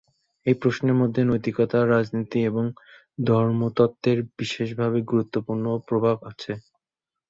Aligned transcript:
এই 0.45 0.55
প্রশ্নের 0.61 0.99
মধ্যে 1.01 1.21
নৈতিকতা, 1.25 1.79
রাজনীতি, 1.87 2.39
এবং 2.45 2.65
ধর্মতত্ত্বের 3.23 4.19
বিশেষভাবে 4.37 4.99
গুরুত্বপূর্ণ 5.09 5.65
প্রভাব 5.87 6.17
আছে। 6.31 6.51